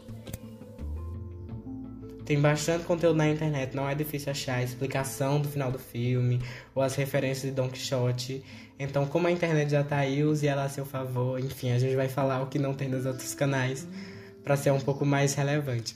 Tem 2.25 2.39
bastante 2.39 2.85
conteúdo 2.85 3.17
na 3.17 3.27
internet, 3.27 3.75
não 3.75 3.89
é 3.89 3.95
difícil 3.95 4.31
achar 4.31 4.57
a 4.57 4.63
explicação 4.63 5.41
do 5.41 5.49
final 5.49 5.71
do 5.71 5.79
filme 5.79 6.41
ou 6.75 6.83
as 6.83 6.95
referências 6.95 7.49
de 7.49 7.51
Don 7.51 7.69
Quixote. 7.69 8.43
Então, 8.77 9.05
como 9.05 9.27
a 9.27 9.31
internet 9.31 9.69
já 9.69 9.83
tá 9.83 9.97
aí, 9.97 10.23
use 10.23 10.47
ela 10.47 10.63
a 10.63 10.69
seu 10.69 10.85
favor. 10.85 11.39
Enfim, 11.39 11.71
a 11.71 11.79
gente 11.79 11.95
vai 11.95 12.07
falar 12.07 12.41
o 12.41 12.47
que 12.47 12.59
não 12.59 12.73
tem 12.73 12.87
nos 12.87 13.05
outros 13.05 13.33
canais 13.33 13.87
para 14.43 14.55
ser 14.55 14.71
um 14.71 14.79
pouco 14.79 15.05
mais 15.05 15.33
relevante. 15.33 15.95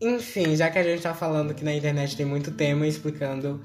Enfim, 0.00 0.56
já 0.56 0.70
que 0.70 0.78
a 0.78 0.82
gente 0.82 1.02
tá 1.02 1.14
falando 1.14 1.54
que 1.54 1.64
na 1.64 1.74
internet 1.74 2.16
tem 2.16 2.24
muito 2.24 2.50
tema 2.52 2.86
explicando 2.86 3.64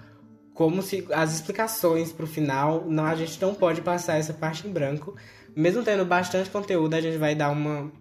como 0.54 0.82
se 0.82 1.06
as 1.12 1.34
explicações 1.34 2.12
pro 2.12 2.26
final, 2.26 2.86
não, 2.88 3.06
a 3.06 3.16
gente 3.16 3.40
não 3.42 3.54
pode 3.54 3.82
passar 3.82 4.18
essa 4.18 4.34
parte 4.34 4.68
em 4.68 4.72
branco. 4.72 5.16
Mesmo 5.56 5.84
tendo 5.84 6.06
bastante 6.06 6.50
conteúdo, 6.50 6.94
a 6.94 7.02
gente 7.02 7.18
vai 7.18 7.36
dar 7.36 7.50
uma 7.52 7.92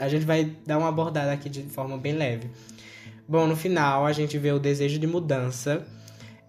a 0.00 0.08
gente 0.08 0.24
vai 0.24 0.56
dar 0.66 0.78
uma 0.78 0.88
abordada 0.88 1.30
aqui 1.30 1.48
de 1.48 1.62
forma 1.62 1.96
bem 1.98 2.14
leve. 2.14 2.50
Bom, 3.28 3.46
no 3.46 3.54
final 3.54 4.06
a 4.06 4.12
gente 4.12 4.36
vê 4.38 4.50
o 4.50 4.58
desejo 4.58 4.98
de 4.98 5.06
mudança 5.06 5.86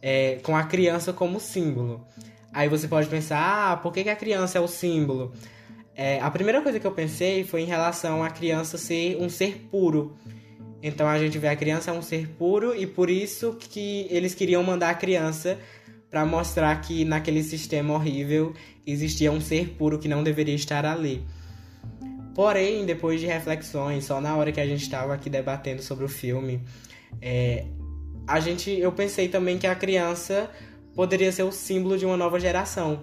é, 0.01 0.39
com 0.41 0.55
a 0.55 0.63
criança 0.63 1.13
como 1.13 1.39
símbolo. 1.39 2.03
Aí 2.53 2.67
você 2.67 2.87
pode 2.87 3.07
pensar, 3.07 3.73
ah, 3.73 3.77
por 3.77 3.93
que, 3.93 4.03
que 4.03 4.09
a 4.09 4.15
criança 4.15 4.57
é 4.57 4.61
o 4.61 4.67
símbolo? 4.67 5.33
É, 5.93 6.19
a 6.19 6.31
primeira 6.31 6.61
coisa 6.61 6.79
que 6.79 6.87
eu 6.87 6.91
pensei 6.91 7.43
foi 7.43 7.61
em 7.61 7.65
relação 7.65 8.23
à 8.23 8.29
criança 8.29 8.77
ser 8.77 9.17
um 9.17 9.29
ser 9.29 9.67
puro. 9.69 10.17
Então 10.81 11.07
a 11.07 11.19
gente 11.19 11.37
vê 11.37 11.49
a 11.49 11.55
criança 11.55 11.91
é 11.91 11.93
um 11.93 12.01
ser 12.01 12.27
puro 12.29 12.75
e 12.75 12.87
por 12.87 13.09
isso 13.09 13.55
que 13.59 14.07
eles 14.09 14.33
queriam 14.33 14.63
mandar 14.63 14.89
a 14.89 14.95
criança 14.95 15.59
para 16.09 16.25
mostrar 16.25 16.75
que 16.81 17.05
naquele 17.05 17.43
sistema 17.43 17.93
horrível 17.93 18.53
existia 18.87 19.31
um 19.31 19.39
ser 19.39 19.69
puro 19.77 19.99
que 19.99 20.07
não 20.07 20.23
deveria 20.23 20.55
estar 20.55 20.85
ali. 20.85 21.23
Porém, 22.33 22.85
depois 22.85 23.19
de 23.19 23.25
reflexões, 23.25 24.05
só 24.05 24.21
na 24.21 24.35
hora 24.35 24.51
que 24.51 24.59
a 24.59 24.65
gente 24.65 24.81
estava 24.81 25.13
aqui 25.13 25.29
debatendo 25.29 25.81
sobre 25.81 26.05
o 26.05 26.09
filme, 26.09 26.61
é, 27.21 27.65
a 28.27 28.39
gente, 28.39 28.71
eu 28.71 28.91
pensei 28.91 29.27
também 29.27 29.57
que 29.57 29.67
a 29.67 29.75
criança 29.75 30.49
poderia 30.95 31.31
ser 31.31 31.43
o 31.43 31.51
símbolo 31.51 31.97
de 31.97 32.05
uma 32.05 32.15
nova 32.15 32.39
geração. 32.39 33.01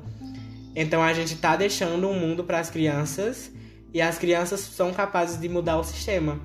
Então 0.75 1.03
a 1.03 1.13
gente 1.13 1.35
está 1.35 1.57
deixando 1.57 2.09
um 2.09 2.15
mundo 2.15 2.45
para 2.45 2.59
as 2.59 2.71
crianças 2.71 3.51
e 3.93 4.01
as 4.01 4.19
crianças 4.19 4.61
são 4.61 4.93
capazes 4.93 5.41
de 5.41 5.49
mudar 5.49 5.79
o 5.79 5.85
sistema. 5.85 6.41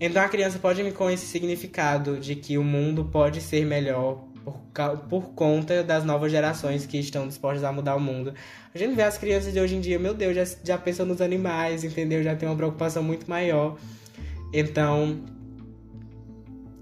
Então 0.00 0.22
a 0.22 0.28
criança 0.28 0.58
pode 0.58 0.82
vir 0.82 0.94
com 0.94 1.10
esse 1.10 1.26
significado 1.26 2.18
de 2.18 2.36
que 2.36 2.56
o 2.56 2.62
mundo 2.62 3.04
pode 3.04 3.40
ser 3.40 3.66
melhor 3.66 4.24
por, 4.50 4.98
por 5.08 5.30
conta 5.34 5.82
das 5.82 6.04
novas 6.04 6.30
gerações 6.30 6.86
que 6.86 6.98
estão 6.98 7.26
dispostas 7.26 7.64
a 7.64 7.72
mudar 7.72 7.96
o 7.96 8.00
mundo. 8.00 8.34
A 8.74 8.78
gente 8.78 8.94
vê 8.94 9.02
as 9.02 9.18
crianças 9.18 9.52
de 9.52 9.60
hoje 9.60 9.74
em 9.76 9.80
dia, 9.80 9.98
meu 9.98 10.14
Deus, 10.14 10.34
já, 10.34 10.44
já 10.64 10.78
pensam 10.78 11.06
nos 11.06 11.20
animais, 11.20 11.84
entendeu? 11.84 12.22
Já 12.22 12.36
tem 12.36 12.48
uma 12.48 12.56
preocupação 12.56 13.02
muito 13.02 13.28
maior. 13.28 13.76
Então, 14.52 15.20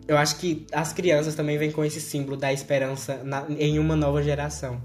eu 0.07 0.17
acho 0.17 0.39
que 0.39 0.67
as 0.73 0.93
crianças 0.93 1.35
também 1.35 1.59
vêm 1.59 1.73
com 1.73 1.85
esse 1.85 2.01
símbolo 2.01 2.37
da 2.37 2.53
esperança 2.53 3.23
na, 3.25 3.47
em 3.51 3.79
uma 3.79 3.97
nova 3.97 4.23
geração. 4.23 4.81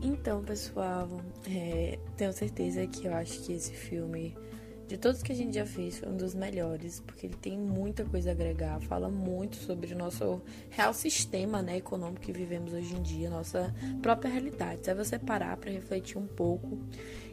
Então, 0.00 0.42
pessoal, 0.42 1.08
é, 1.48 1.98
tenho 2.16 2.32
certeza 2.32 2.86
que 2.86 3.06
eu 3.06 3.14
acho 3.14 3.40
que 3.42 3.52
esse 3.52 3.72
filme 3.72 4.36
de 4.88 4.96
todos 4.96 5.22
que 5.22 5.30
a 5.30 5.34
gente 5.34 5.54
já 5.54 5.66
fez, 5.66 5.98
foi 5.98 6.08
um 6.08 6.16
dos 6.16 6.34
melhores, 6.34 6.98
porque 7.00 7.26
ele 7.26 7.36
tem 7.36 7.58
muita 7.58 8.06
coisa 8.06 8.30
a 8.30 8.32
agregar, 8.32 8.80
fala 8.80 9.10
muito 9.10 9.56
sobre 9.56 9.92
o 9.92 9.98
nosso 9.98 10.40
real 10.70 10.94
sistema 10.94 11.60
né, 11.60 11.76
econômico 11.76 12.22
que 12.22 12.32
vivemos 12.32 12.72
hoje 12.72 12.96
em 12.96 13.02
dia, 13.02 13.28
nossa 13.28 13.72
própria 14.00 14.30
realidade. 14.30 14.86
Se 14.86 14.94
você 14.94 15.18
parar 15.18 15.58
para 15.58 15.70
refletir 15.70 16.16
um 16.16 16.26
pouco 16.26 16.78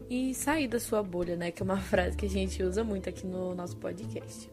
e 0.10 0.36
sair 0.36 0.67
da 0.67 0.82
sua 0.82 1.01
bolha, 1.01 1.38
né, 1.38 1.49
que 1.49 1.63
é 1.63 1.63
uma 1.63 1.79
frase 1.82 2.17
que 2.17 2.25
a 2.25 2.29
gente 2.29 2.62
usa 2.62 2.84
muito 2.84 3.08
aqui 3.08 3.25
no 3.25 3.56
nosso 3.56 3.77
podcast. 3.77 4.49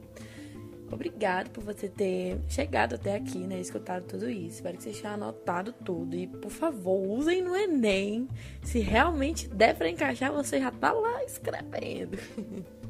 Obrigado 0.88 1.50
por 1.50 1.64
você 1.64 1.88
ter 1.88 2.38
chegado 2.48 2.94
até 2.96 3.16
aqui, 3.16 3.38
né? 3.38 3.58
Escutado 3.58 4.04
tudo 4.04 4.28
isso. 4.28 4.56
Espero 4.56 4.76
que 4.76 4.82
você 4.82 4.92
tenha 4.92 5.14
anotado 5.14 5.72
tudo. 5.72 6.14
E, 6.14 6.26
por 6.26 6.50
favor, 6.50 7.00
usem 7.08 7.42
no 7.42 7.56
Enem. 7.56 8.28
Se 8.62 8.78
realmente 8.80 9.48
der 9.48 9.74
para 9.74 9.88
encaixar, 9.88 10.30
você 10.30 10.60
já 10.60 10.70
tá 10.70 10.92
lá 10.92 11.24
escrevendo. 11.24 12.18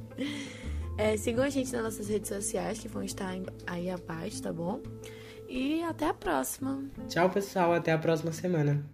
É, 0.99 1.17
sigam 1.17 1.43
a 1.43 1.49
gente 1.49 1.73
nas 1.73 1.83
nossas 1.83 2.09
redes 2.09 2.29
sociais, 2.29 2.79
que 2.79 2.89
vão 2.89 3.03
estar 3.03 3.35
aí 3.67 3.91
abaixo, 3.91 4.43
tá 4.43 4.53
bom? 4.53 4.81
E 5.49 5.83
até 5.83 6.09
a 6.09 6.15
próxima. 6.15 6.85
Tchau, 7.09 7.29
pessoal. 7.31 7.73
Até 7.73 7.93
a 7.93 7.99
próxima 7.99 8.33
semana. 8.33 8.85